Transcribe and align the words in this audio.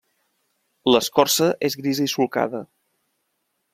L'escorça 0.95 1.49
és 1.69 1.77
grisa 1.81 2.07
i 2.09 2.13
solcada. 2.15 2.63